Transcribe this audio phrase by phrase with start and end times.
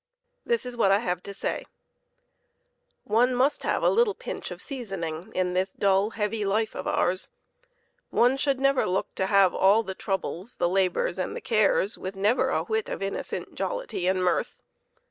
[0.47, 1.63] This is what I have to say:
[3.03, 7.29] One must have a little pinch of seasoning in this dull, heavy life of ours;
[8.09, 12.15] one should never look to have all the troubles, the labors, and the cares, with
[12.15, 14.63] never a whit of innocent jollity and mirth.